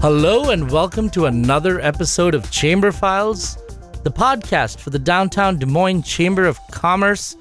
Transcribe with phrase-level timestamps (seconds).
[0.00, 3.56] Hello, and welcome to another episode of Chamber Philes,
[4.04, 7.36] the podcast for the downtown Des Moines Chamber of Commerce,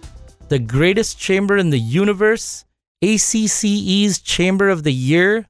[0.50, 2.66] the greatest chamber in the universe,
[3.04, 5.48] ACCE's Chamber of the Year.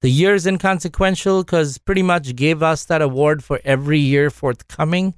[0.00, 5.14] The year is inconsequential because pretty much gave us that award for every year forthcoming.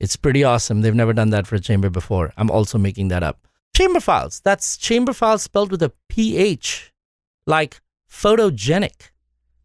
[0.00, 0.80] It's pretty awesome.
[0.80, 2.32] They've never done that for a chamber before.
[2.36, 3.46] I'm also making that up.
[3.76, 4.40] Chamber Philes.
[4.40, 6.92] That's Chamber Philes spelled with a PH,
[7.46, 7.80] like
[8.10, 9.10] photogenic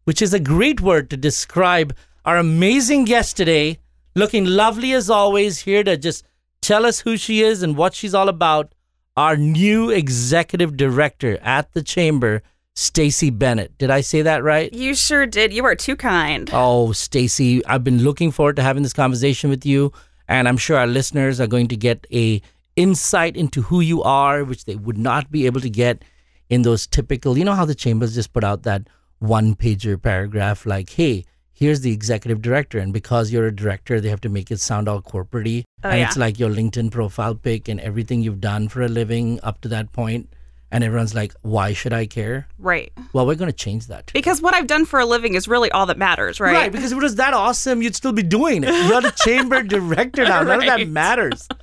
[0.04, 3.78] which is a great word to describe our amazing guest today,
[4.14, 6.24] looking lovely as always, here to just
[6.60, 8.74] tell us who she is and what she's all about.
[9.16, 12.42] Our new executive director at the chamber,
[12.74, 13.76] Stacy Bennett.
[13.76, 14.72] Did I say that right?
[14.72, 15.52] You sure did.
[15.52, 16.48] You are too kind.
[16.52, 19.92] Oh, Stacy, I've been looking forward to having this conversation with you,
[20.28, 22.40] and I'm sure our listeners are going to get a
[22.76, 26.02] insight into who you are, which they would not be able to get
[26.48, 27.36] in those typical.
[27.36, 28.88] You know how the chambers just put out that
[29.22, 32.78] one pager paragraph like, hey, here's the executive director.
[32.78, 35.98] And because you're a director, they have to make it sound all corporate Oh, and
[36.00, 36.06] yeah.
[36.06, 39.68] it's like your LinkedIn profile pic and everything you've done for a living up to
[39.68, 40.28] that point.
[40.70, 42.48] And everyone's like, why should I care?
[42.58, 42.92] Right.
[43.12, 44.10] Well, we're going to change that.
[44.14, 46.54] Because what I've done for a living is really all that matters, right?
[46.54, 48.70] Right, because if it was that awesome, you'd still be doing it.
[48.88, 50.42] You're the chamber director now.
[50.42, 51.46] None of that matters.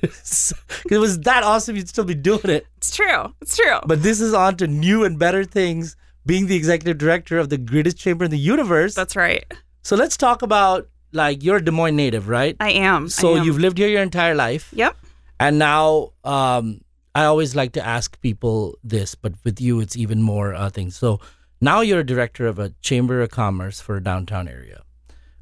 [0.00, 0.54] Because
[0.90, 2.66] it was that awesome, you'd still be doing it.
[2.78, 3.32] It's true.
[3.40, 3.78] It's true.
[3.86, 5.94] But this is on to new and better things,
[6.26, 8.94] being the executive director of the greatest chamber in the universe.
[8.94, 9.44] That's right.
[9.82, 12.56] So let's talk about like you're a Des Moines native, right?
[12.60, 13.04] I am.
[13.04, 13.44] I So am.
[13.44, 14.70] you've lived here your entire life.
[14.72, 14.96] Yep.
[15.40, 16.80] And now um,
[17.14, 20.96] I always like to ask people this, but with you, it's even more uh, things.
[20.96, 21.20] So
[21.60, 24.82] now you're a director of a chamber of commerce for a downtown area,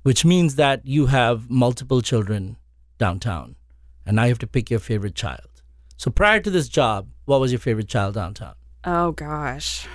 [0.02, 2.56] which means that you have multiple children
[2.98, 3.56] downtown.
[4.06, 5.62] And now you have to pick your favorite child.
[5.98, 8.54] So prior to this job, what was your favorite child downtown?
[8.84, 9.86] Oh gosh.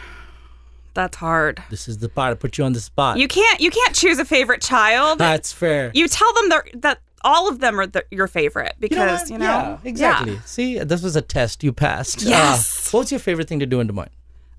[0.96, 1.62] That's hard.
[1.70, 3.18] This is the part I put you on the spot.
[3.20, 5.20] You can't you can't choose a favorite child.
[5.20, 5.92] That's fair.
[5.94, 9.38] you tell them that all of them are the, your favorite You know because you
[9.38, 10.34] know, yeah, exactly.
[10.34, 10.42] Yeah.
[10.46, 12.22] See, this was a test you passed.
[12.22, 12.88] Yes.
[12.94, 14.10] Uh, what's your favorite thing to do in Des Moines?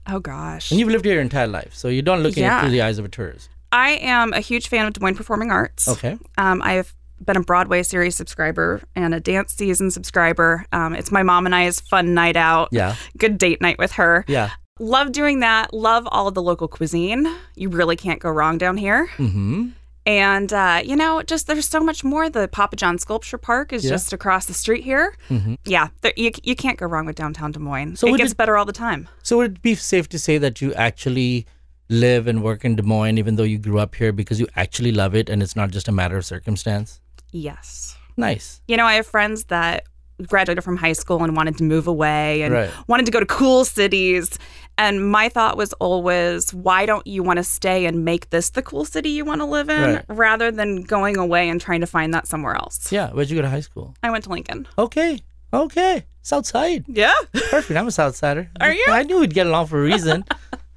[0.09, 0.71] Oh gosh.
[0.71, 2.83] And you've lived here your entire life, so you don't look at it through the
[2.83, 3.49] eyes of a tourist.
[3.73, 5.89] I am a huge fan of Des Moines Performing Arts.
[5.89, 6.19] Okay.
[6.39, 6.95] Um, I've
[7.25, 10.65] been a Broadway series subscriber and a dance season subscriber.
[10.73, 12.69] Um, it's my mom and I's fun night out.
[12.73, 12.95] Yeah.
[13.17, 14.25] Good date night with her.
[14.29, 14.51] Yeah.
[14.79, 15.73] Love doing that.
[15.73, 17.27] Love all of the local cuisine.
[17.55, 19.09] You really can't go wrong down here.
[19.17, 19.69] Mm-hmm.
[20.05, 22.29] And, uh, you know, just there's so much more.
[22.31, 23.91] The Pappajohn Sculpture Park is Yeah.
[23.91, 25.17] just across the street here.
[25.31, 25.57] Mhm.
[25.65, 27.97] Yeah, there, you, you can't go wrong with downtown Des Moines.
[27.97, 29.09] So it gets it- better all the time.
[29.25, 31.47] So would it be safe to say that you actually
[31.89, 34.93] live and work in Des Moines, even though you grew up here, because you actually
[34.93, 37.01] love it and it's not just a matter of circumstance?
[37.33, 37.97] Yes.
[38.17, 38.61] Nice.
[38.69, 39.85] You know, I have friends that
[40.29, 42.71] graduated from high school and wanted to move away and Right.
[42.87, 44.39] wanted to go to cool cities.
[44.79, 48.61] And my thought was always, why don't you want to stay and make this the
[48.63, 50.05] cool city you want to live in Right.
[50.09, 52.93] rather than going away and trying to find that somewhere else?
[52.93, 53.11] Yeah.
[53.11, 53.95] Where'd you go to high school?
[54.03, 54.69] I went to Lincoln.
[54.77, 55.21] Okay.
[55.53, 56.05] Okay.
[56.23, 56.85] Southside.
[56.89, 57.15] Yeah.
[57.51, 57.79] Perfect.
[57.79, 58.49] I'm a Southsider.
[58.61, 58.85] Are you?
[58.91, 60.25] I knew we'd get along for a reason.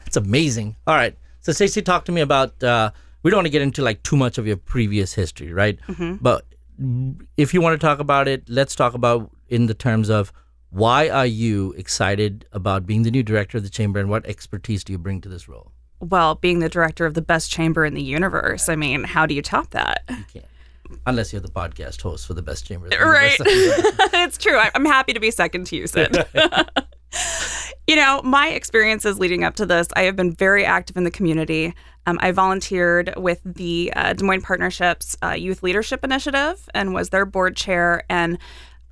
[0.07, 0.75] It's amazing.
[0.87, 1.15] All right.
[1.41, 2.63] So, Stacey, talk to me about.
[2.63, 2.89] Uh,
[3.21, 5.77] we don't want to get into like too much of your previous history, right?
[5.87, 6.15] Mm-hmm.
[6.19, 6.45] But
[7.37, 10.33] if you want to talk about it, let's talk about in the terms of
[10.69, 14.83] why are you excited about being the new director of the chamber, and what expertise
[14.83, 15.71] do you bring to this role?
[15.99, 19.33] Well, being the director of the best chamber in the universe, I mean, how do
[19.33, 20.03] you top that?
[20.09, 20.45] You can't,
[21.05, 22.87] unless you're the podcast host for the best chamber.
[22.89, 23.35] the Right.
[23.39, 24.59] it's true.
[24.73, 26.25] I'm happy to be second to you, Sid.
[27.87, 31.11] you know, my experiences leading up to this, I have been very active in the
[31.11, 31.73] community.
[32.05, 37.09] Um, I volunteered with the uh, Des Moines Partnerships uh, Youth Leadership Initiative and was
[37.09, 38.03] their board chair.
[38.09, 38.37] And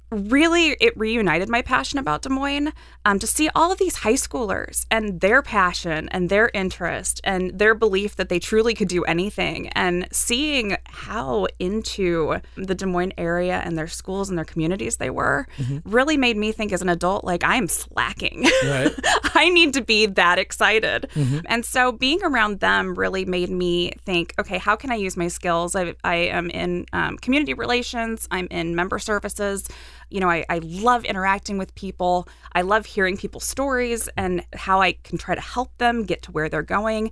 [0.09, 2.71] really, it reunited my passion about Des Moines
[3.05, 7.57] um, to see all of these high schoolers and their passion and their interest and
[7.57, 13.13] their belief that they truly could do anything and seeing how into the Des Moines
[13.17, 15.47] area and their schools and their communities they were
[15.85, 18.45] really made me think as an adult, like, I'm slacking.
[18.63, 18.93] Right.
[19.35, 21.09] I need to be that excited.
[21.47, 25.27] And so being around them really made me think, okay, how can I use my
[25.27, 25.75] skills?
[25.75, 29.67] I, I am in um, community relations, I'm in member services.
[30.09, 32.27] You know, I, I love interacting with people.
[32.53, 36.31] I love hearing people's stories and how I can try to help them get to
[36.31, 37.11] where they're going.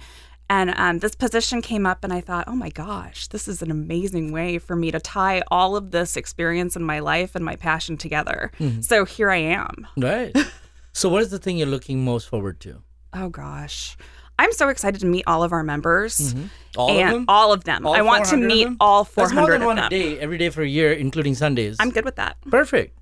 [0.50, 3.72] And um, this position came up, and I thought, oh my gosh, this is an
[3.72, 7.56] amazing way for me to tie all of this experience in my life and my
[7.56, 8.52] passion together.
[8.82, 9.88] So here I am.
[9.98, 10.38] Right.
[10.94, 12.84] so, what is the thing you're looking most forward to?
[13.12, 13.98] Oh gosh.
[14.38, 16.34] I'm so excited to meet all of our members.
[16.34, 16.46] Mm-hmm.
[16.78, 17.26] All and of them?
[17.28, 17.86] all of them.
[17.86, 20.20] All I want to 400 of meet all That's more than of one a day,
[20.20, 21.78] every day for a year, including Sundays.
[21.80, 22.38] I'm good with that.
[22.50, 22.98] Perfect.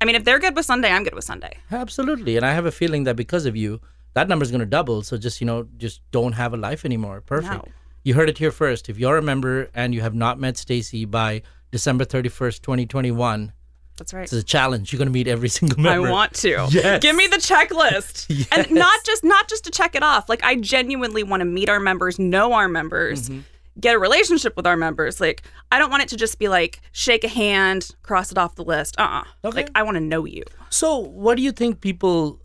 [0.00, 1.56] I mean, if they're good with Sunday, I'm good with Sunday.
[1.70, 2.36] Absolutely.
[2.36, 3.80] And I have a feeling that because of you,
[4.14, 5.02] that number is going to double.
[5.02, 7.20] So just you know, just don't have a life anymore.
[7.20, 7.66] Perfect.
[7.66, 7.72] No.
[8.04, 8.88] You heard it here first.
[8.88, 11.42] If you're a member and you have not met Stacy by
[11.72, 13.52] December 31st, 2021,
[13.96, 14.22] That's right.
[14.24, 14.92] it's a challenge.
[14.92, 16.08] You're going to meet every single member.
[16.08, 16.66] I want to.
[16.70, 17.00] Yes.
[17.02, 18.26] Give me the checklist.
[18.34, 18.48] Yes.
[18.52, 20.28] And not just not just to check it off.
[20.28, 23.40] Like I genuinely want to meet our members, know our members, Mm-hmm.
[23.80, 25.20] get a relationship with our members.
[25.20, 28.56] Like I don't want it to just be like shake a hand, cross it off
[28.56, 28.98] the list.
[28.98, 29.24] Uh-uh.
[29.44, 29.56] Okay.
[29.56, 30.42] Like I want to know you.
[30.70, 32.40] So, what do you think people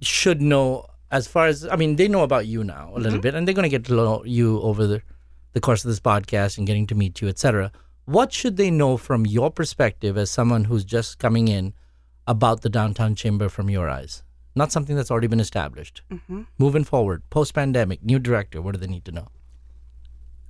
[0.00, 3.34] should know as far as I mean, they know about you now a little bit,
[3.34, 5.02] and they're going to get to know you over the,
[5.52, 7.70] the course of this podcast and getting to meet you, etc.
[8.06, 11.74] What should they know from your perspective as someone who's just coming in
[12.26, 14.22] about the downtown chamber from your eyes?
[14.54, 16.02] Not something that's already been established.
[16.56, 18.62] Moving forward, post pandemic, new director.
[18.62, 19.28] What do they need to know?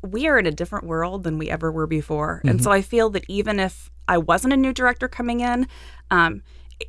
[0.03, 2.41] we are in a different world than we ever were before.
[2.45, 5.67] And so I feel that even if I wasn't a new director coming in,
[6.11, 6.43] um,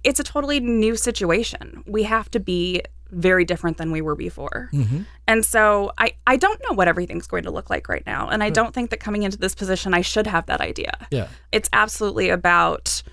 [0.03, 1.83] it's a totally new situation.
[1.87, 2.81] We have to be
[3.11, 4.69] very different than we were before.
[5.27, 8.27] And so I, I don't know what everything's going to look like right now.
[8.29, 11.07] And I don't think that coming into this position, I should have that idea.
[11.11, 11.27] Yeah.
[11.51, 13.03] It's absolutely about,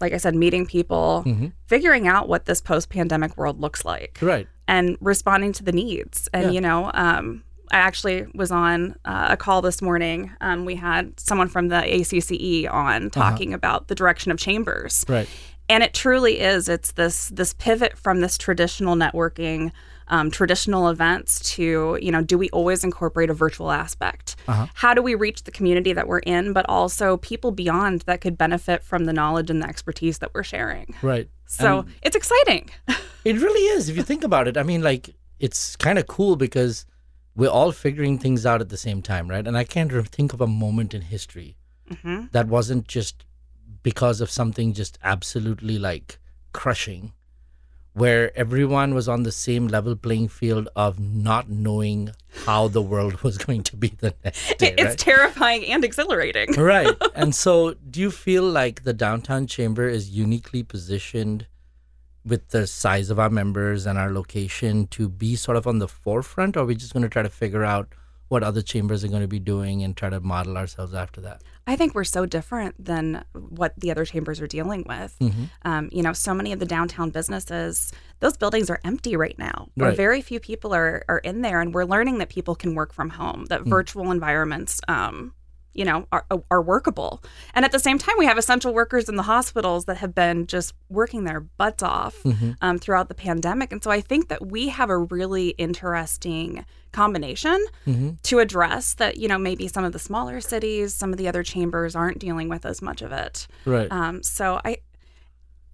[0.00, 1.24] like I said, meeting people,
[1.66, 4.46] figuring out what this post pandemic world looks like Right.
[4.66, 6.28] and responding to the needs.
[6.32, 6.50] And Yeah.
[6.50, 10.30] you know, um, I actually was on uh, a call this morning.
[10.40, 15.28] Um, we had someone from the ACCE on talking about the direction of chambers, Right.
[15.68, 16.68] And it truly is.
[16.68, 19.72] It's this this pivot from this traditional networking.
[20.10, 24.36] Um, traditional events to you know do we always incorporate a virtual aspect
[24.72, 28.38] how do we reach the community that we're in but also people beyond that could
[28.38, 31.28] benefit from the knowledge and the expertise that we're sharing Right.
[31.44, 32.70] so it's exciting
[33.26, 33.90] It really is.
[33.90, 36.86] If you think about it, I mean, like, it's kind of cool because
[37.36, 39.46] we're all figuring things out at the same time, right?
[39.46, 41.58] And I can't re- think of a moment in history
[42.32, 43.24] that wasn't just
[43.82, 46.18] because of something just absolutely like
[46.52, 47.12] crushing,
[47.92, 52.10] where everyone was on the same level playing field of not knowing
[52.46, 54.74] how the world was going to be the next day.
[54.78, 54.98] it's right?
[54.98, 56.94] terrifying and exhilarating right.
[57.14, 61.46] And so, do you feel like the downtown chamber is uniquely positioned
[62.24, 65.88] with the size of our members and our location to be sort of on the
[65.88, 67.88] forefront, or are we just going to try to figure out
[68.28, 71.42] what other chambers are going to be doing and try to model ourselves after that?
[71.66, 75.16] I think we're so different than what the other chambers are dealing with.
[75.20, 75.44] Mm-hmm.
[75.62, 79.68] Um, you know, so many of the downtown businesses, those buildings are empty right now.
[79.76, 79.96] Right.
[79.96, 83.10] very few people are, are in there, and we're learning that people can work from
[83.10, 83.68] home, that Mm.
[83.70, 85.32] virtual environments, um,
[85.78, 87.22] you know, are, are workable.
[87.54, 90.46] And at the same time, we have essential workers in the hospitals that have been
[90.46, 92.52] just working their butts off Mm-hmm.
[92.60, 93.68] um, throughout the pandemic.
[93.72, 98.10] And so I think that we have a really interesting combination Mm-hmm.
[98.28, 101.42] to address that, you know, maybe some of the smaller cities, some of the other
[101.42, 103.46] chambers aren't dealing with as much of it.
[103.64, 103.90] Right.
[103.98, 104.78] Um, so I,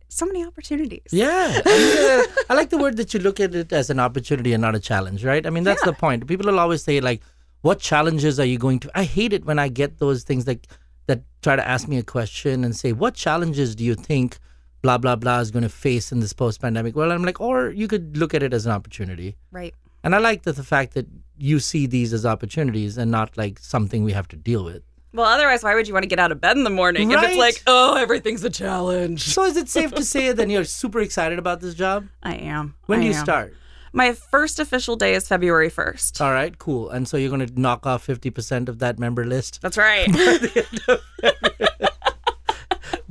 [0.09, 1.09] so many opportunities.
[1.11, 1.61] Yeah.
[1.67, 4.53] I, mean, uh, I like the word that you look at it as an opportunity
[4.53, 5.45] and not a challenge, right?
[5.47, 6.27] I mean, that's the point.
[6.27, 7.21] People will always say, like,
[7.65, 8.91] what challenges are you going to?
[8.95, 10.67] I hate it when I get those things that,
[11.07, 14.39] that try to ask me a question and say, what challenges do you think
[14.83, 16.95] blah, blah, blah is going to face in this post pandemic?
[16.95, 19.37] Well, I'm like, or you could look at it as an opportunity.
[19.51, 19.75] Right.
[20.03, 21.07] And I like the, the fact that
[21.39, 24.83] you see these as opportunities and not like something we have to deal with.
[25.15, 27.23] Well, otherwise, why would you want to get out of bed in the morning if
[27.23, 29.23] it's like, oh, everything's a challenge?
[29.23, 32.09] So is it safe to say that you're super excited about this job?
[32.23, 32.75] I am.
[32.85, 33.55] When I do you start?
[33.95, 36.21] My first official day is February 1st.
[36.21, 36.91] All right, cool.
[36.91, 39.61] And so you're going to knock off 50% of that member list?
[39.63, 40.09] That's right.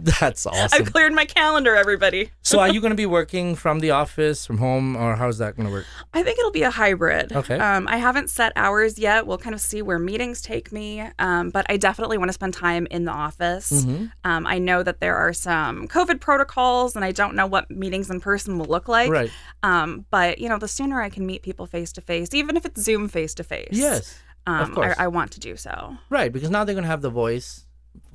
[0.19, 0.69] That's awesome.
[0.73, 2.31] I've cleared my calendar, everybody.
[2.41, 5.55] so are you going to be working from the office, from home, or how's that
[5.55, 5.85] going to work?
[6.13, 7.31] I think it'll be a hybrid.
[7.31, 7.57] Okay.
[7.57, 9.25] Um, I haven't set hours yet.
[9.25, 11.07] We'll kind of see where meetings take me.
[11.19, 13.71] Um, but I definitely want to spend time in the office.
[13.71, 14.07] Mm-hmm.
[14.25, 18.09] Um, I know that there are some COVID protocols, and I don't know what meetings
[18.09, 19.09] in person will look like.
[19.09, 19.31] Right.
[19.63, 22.65] Um, but you know, the sooner I can meet people face to face, even if
[22.65, 23.69] it's Zoom face to face.
[23.71, 24.19] Yes.
[24.45, 24.95] Um, of course.
[24.97, 25.95] I, I want to do so.
[26.09, 27.65] Right, because now they're going to have the voice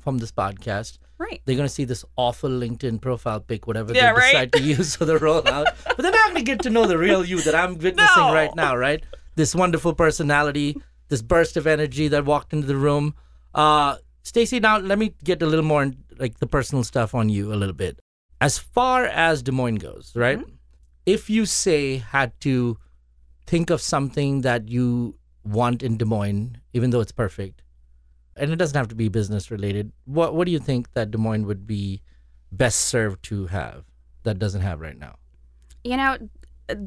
[0.00, 0.98] from this podcast.
[1.18, 1.42] Right.
[1.44, 4.32] They're going to see this awful LinkedIn profile pic, whatever Yeah, they right.
[4.32, 5.66] decide to use for the rollout.
[5.84, 8.32] but they're not going to get to know the real you that I'm witnessing No.
[8.32, 9.02] right now, right?
[9.34, 10.76] This wonderful personality,
[11.08, 13.14] this burst of energy that walked into the room.
[13.54, 17.28] Uh, Stacy, now let me get a little more in, like the personal stuff on
[17.28, 17.98] you a little bit.
[18.40, 20.38] As far as Des Moines goes, right?
[21.06, 22.78] If you say had to
[23.46, 27.62] think of something that you want in Des Moines, even though it's perfect,
[28.38, 29.92] and it doesn't have to be business related.
[30.04, 32.02] What what do you think that Des Moines would be
[32.52, 33.84] best served to have
[34.22, 35.16] that doesn't have right now?
[35.84, 36.18] You know,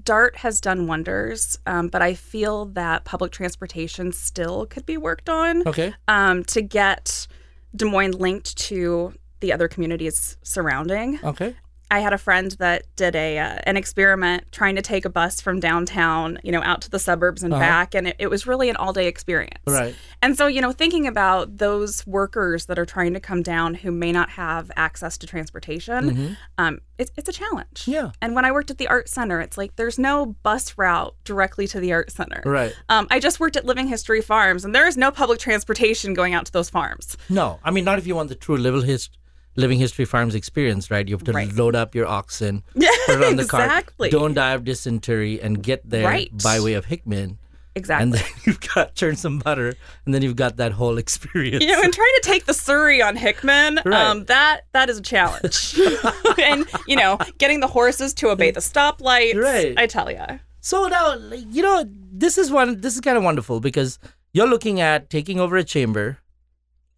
[0.04, 5.30] DART has done wonders, um, but I feel that public transportation still could be worked
[5.30, 5.94] on Okay.
[6.08, 7.28] um, to get
[7.76, 11.20] Des Moines linked to the other communities surrounding.
[11.24, 11.56] Okay.
[11.92, 15.42] I had a friend that did a uh, an experiment trying to take a bus
[15.42, 17.62] from downtown, you know, out to the suburbs and Uh-huh.
[17.62, 19.60] back, and it, it was really an all day experience.
[19.68, 19.94] Right.
[20.24, 23.92] And so, you know, thinking about those workers that are trying to come down who
[23.92, 26.38] may not have access to transportation, Mhm.
[26.58, 27.84] um, it's it's a challenge.
[27.88, 28.12] Yeah.
[28.22, 31.68] And when I worked at the art center, it's like there's no bus route directly
[31.68, 32.42] to the art center.
[32.46, 32.74] Right.
[32.90, 36.34] Um, I just worked at Living History Farms, and there is no public transportation going
[36.34, 37.18] out to those farms.
[37.30, 39.18] No, I mean not if you want the true living hist-
[39.56, 41.08] living history farms experience, right?
[41.08, 41.54] You have to Right.
[41.54, 44.10] load up your oxen, Yeah, put it on the exactly.
[44.10, 46.30] cart, don't die of dysentery, and get there Right.
[46.42, 47.38] by way of Hickman,
[47.76, 48.04] Exactly.
[48.04, 49.74] and then you've got churn some butter,
[50.06, 51.64] and then you've got that whole experience.
[51.64, 54.02] you know, and trying to take the Surrey on Hickman, Right.
[54.02, 55.78] um, that that is a challenge.
[56.42, 59.36] and you know, getting the horses to obey the stoplights.
[59.42, 59.74] Right.
[59.78, 60.40] I tell you.
[60.62, 61.16] So now,
[61.50, 62.80] you know, this is one.
[62.82, 64.00] This is kind of wonderful because
[64.34, 66.20] you're looking at taking over a chamber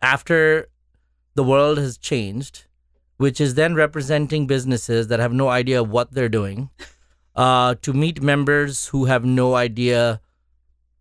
[0.02, 0.68] after
[1.36, 2.66] the world has changed,
[3.18, 6.70] which is then representing businesses that have no idea what they're doing,
[7.36, 10.22] uh, to meet members who have no idea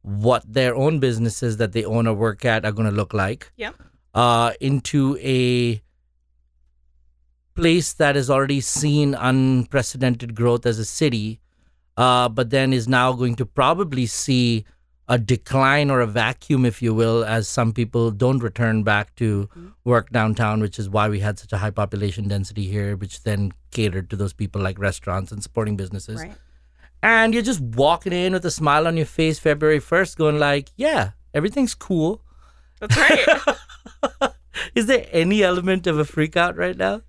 [0.03, 3.53] what their own businesses that they own or work at are going to look like.
[3.57, 3.75] Yep.
[4.15, 5.81] Uh, into a
[7.55, 11.41] place that has already seen unprecedented growth as a city,
[11.97, 14.65] uh, but then is now going to probably see
[15.09, 19.49] a decline or a vacuum, if you will, as some people don't return back to
[19.85, 23.53] work downtown, which is why we had such a high population density here, which then
[23.71, 26.21] catered to those people like restaurants and supporting businesses.
[26.21, 26.35] Right.
[27.03, 30.71] And you're just walking in with a smile on your face February 1st, going like,
[30.77, 32.23] yeah, everything's cool.
[32.81, 34.33] That's right.
[34.75, 37.03] Is there any element of a freak out right now?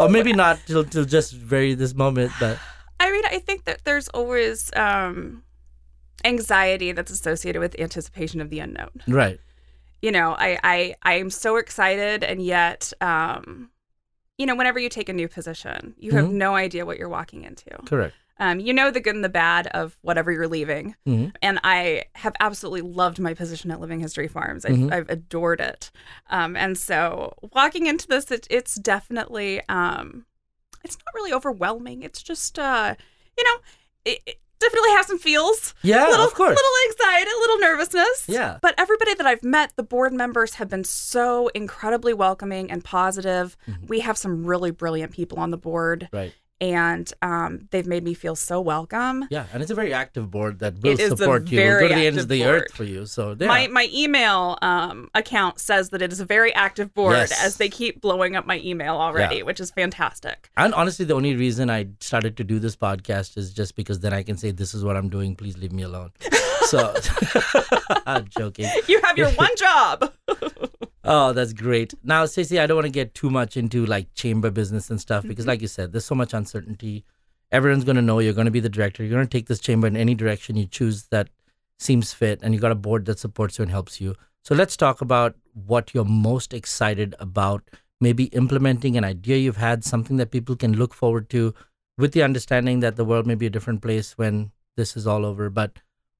[0.00, 2.58] or maybe not till, till just very this moment, but
[3.00, 5.42] I mean, I think that there's always um,
[6.24, 8.90] anxiety that's associated with anticipation of the unknown.
[9.08, 9.40] right.
[10.02, 13.70] You know, I I I am so excited, and yet, um,
[14.38, 16.32] you know, whenever you take a new position, you have Mhm.
[16.32, 17.70] no idea what you're walking into.
[17.84, 18.14] Correct.
[18.38, 20.94] Um, you know the good and the bad of whatever you're leaving.
[21.04, 24.64] hmm And I have absolutely loved my position at Living History Farms.
[24.64, 24.90] I've, Mhm.
[24.94, 25.90] I've adored it.
[26.30, 30.24] Um, and so walking into this, it, it's definitely, um,
[30.82, 32.02] it's not really overwhelming.
[32.02, 32.94] It's just, uh,
[33.36, 33.56] you know,
[34.06, 35.74] it, it definitely have some feels.
[35.82, 36.56] Yeah, little, of course.
[36.56, 38.26] little anxiety, a little nervousness.
[38.28, 38.58] Yeah.
[38.60, 43.56] But everybody that I've met, the board members have been so incredibly welcoming and positive.
[43.68, 43.86] Mm-hmm.
[43.86, 46.32] We have some really brilliant people on the board, Right.
[46.60, 49.24] And um, they've made me feel so welcome.
[49.30, 51.58] Yeah, and it's a very active board that will It support you.
[51.60, 52.62] Go to the ends of the board.
[52.62, 53.06] earth for you.
[53.06, 53.46] So yeah.
[53.46, 57.44] My my email um, account says that it is a very active board Yes.
[57.44, 59.42] as they keep blowing up my email already, Yeah.
[59.44, 60.50] which is fantastic.
[60.56, 64.12] and honestly, the only reason I started to do this podcast is just because then
[64.12, 65.36] I can say, "This is what I'm doing.
[65.36, 66.10] Please leave me alone."
[66.66, 66.94] So,
[68.06, 68.70] I'm joking.
[68.88, 70.12] You have your one job.
[71.02, 71.94] Oh, that's great.
[72.04, 75.24] Now, Stacey, I don't want to get too much into like chamber business and stuff
[75.24, 75.48] because, mm-hmm.
[75.48, 77.04] like you said, there's so much uncertainty.
[77.50, 79.02] Everyone's going to know you're going to be the director.
[79.02, 81.30] You're going to take this chamber in any direction you choose that
[81.78, 84.14] seems fit, and you got a board that supports you and helps you.
[84.44, 87.68] So, let's talk about what you're most excited about.
[88.00, 91.54] Maybe implementing an idea you've had, something that people can look forward to,
[91.98, 95.24] with the understanding that the world may be a different place when this is all
[95.24, 95.50] over.
[95.50, 95.72] But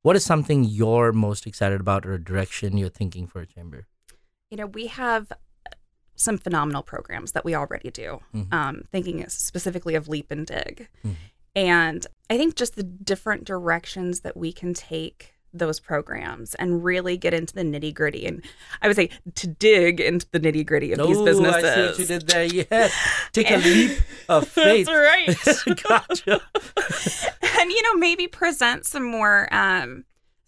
[0.02, 3.87] what is something you're most excited about, or a direction you're thinking for a chamber?
[4.50, 5.33] You know, we have
[6.16, 8.21] some phenomenal programs that we already do.
[8.35, 8.52] Mhm.
[8.52, 11.14] Um, thinking specifically of Leap and Dig, Mhm.
[11.57, 17.16] and I think just the different directions that we can take those programs and really
[17.16, 18.26] get into the nitty gritty.
[18.26, 18.45] And
[18.83, 21.64] I would say to dig into the nitty gritty of these Oh, businesses.
[21.64, 22.45] I see what you did there.
[22.45, 22.88] Yeah.
[23.33, 24.87] Take a leap of faith.
[24.87, 25.83] That's right.
[25.83, 26.40] gotcha.
[27.61, 30.04] and you know maybe present some more um,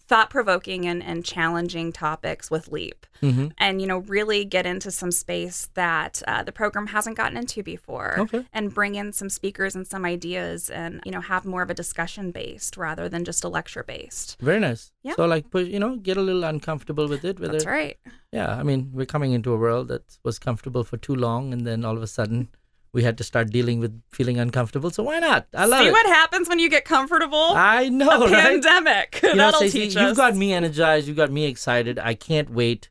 [0.07, 5.11] thought-provoking and, and challenging topics with leap hmm and you know really get into some
[5.11, 8.45] space that uh, the program hasn't gotten into before Okay.
[8.51, 11.73] and bring in some speakers and some ideas and you know have more of a
[11.73, 14.91] discussion based rather than just a lecture based Very nice.
[15.03, 15.15] Yeah.
[15.15, 17.39] So, like, push, you know, get a little uncomfortable with it.
[17.39, 17.97] Whether, that's right
[18.31, 18.51] Yeah.
[18.59, 21.83] I mean, we're coming into a world that was comfortable for too long, and then
[21.85, 22.47] all of a sudden,
[22.93, 24.91] we had to start dealing with feeling uncomfortable.
[24.91, 25.47] So why not?
[25.53, 25.91] I love see it.
[25.91, 28.61] what happens when you get comfortable I know, a right?
[28.61, 31.07] pandemic You know, that'll Stacey, teach you've got me energized.
[31.07, 31.97] You've got me excited.
[31.99, 32.89] I can't wait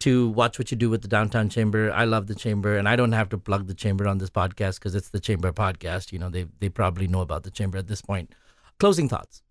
[0.00, 1.92] to watch what you do with the downtown chamber.
[1.92, 4.74] I love the chamber, and I don't have to plug the chamber on this podcast
[4.74, 6.12] because it's the chamber podcast.
[6.12, 8.34] You know, they they probably know about the chamber at this point.
[8.78, 9.42] Closing thoughts.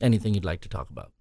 [0.00, 1.12] Anything you'd like to talk about?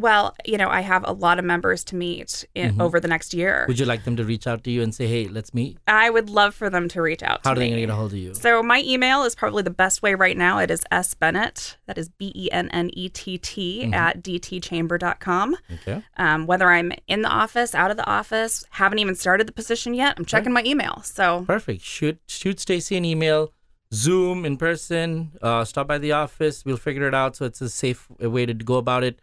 [0.00, 2.80] Well you know i have a lot of members to meet in, Mhm.
[2.82, 5.06] over the next year Would you like them to reach out to you and say,
[5.06, 5.78] "Hey, let's meet"?
[5.86, 7.74] I would love for them to reach out How are to they me.
[7.76, 8.34] to get a hold of you?
[8.34, 10.58] So my email is probably the best way right now.
[10.58, 13.94] It is S Bennett, that is B E N N E T T Mhm.
[13.94, 15.56] at dtchamber.com.
[15.74, 16.02] Okay.
[16.16, 19.94] Um, whether I'm in the office, out of the office, haven't even started the position
[19.94, 21.02] yet, I'm checking my email.
[21.04, 21.82] So Perfect.
[21.82, 23.52] Shoot shoot Stacy an email.
[23.92, 26.64] Zoom, in person, uh, stop by the office.
[26.64, 29.18] We'll figure it out so it's a safe way to go about it.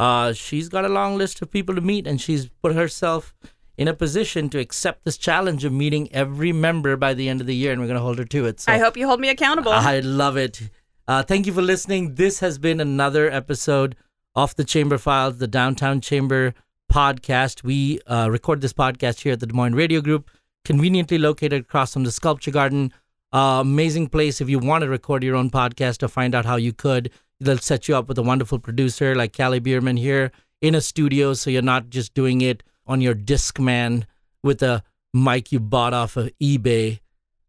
[0.00, 3.34] Uh, she's got a long list of people to meet, and she's put herself
[3.76, 7.46] in a position to accept this challenge of meeting every member by the end of
[7.46, 8.60] the year, and we're going to hold her to it.
[8.60, 9.72] So I hope you hold me accountable.
[9.72, 10.70] I love it.
[11.06, 12.14] Uh, thank you for listening.
[12.14, 13.94] This has been another episode
[14.34, 16.54] of the Chamber Philes, the Downtown Chamber
[16.90, 17.62] podcast.
[17.62, 20.30] We uh, record this podcast here at the Des Moines Radio Group,
[20.64, 22.90] conveniently located across from the Sculpture Garden.
[23.34, 26.56] Uh, amazing place if you want to record your own podcast or find out how
[26.56, 27.10] you could.
[27.40, 30.30] They'll set you up with a wonderful producer like Callie Bierman here
[30.60, 34.04] in a studio, so you're not just doing it on your Discman
[34.42, 34.82] with a
[35.12, 37.00] mic you bought off of eBay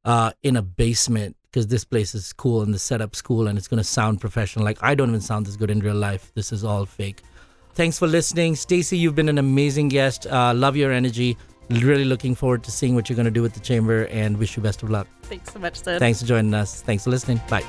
[0.05, 3.67] uh, in a basement because this place is cool and the setup's cool and it's
[3.67, 4.63] going to sound professional.
[4.63, 6.31] Like I don't even sound this good in real life.
[6.33, 7.21] This is all fake.
[7.73, 8.97] Thanks for listening, Stacy.
[8.97, 10.27] You've been an amazing guest.
[10.27, 11.37] Uh, love your energy.
[11.69, 14.57] Really looking forward to seeing what you're going to do with the chamber and wish
[14.57, 15.07] you best of luck.
[15.23, 15.99] Thanks so much, Sid.
[15.99, 16.81] Thanks for joining us.
[16.81, 17.39] Thanks for listening.
[17.49, 17.63] Bye.